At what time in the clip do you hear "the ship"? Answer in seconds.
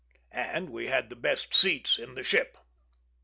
2.15-2.57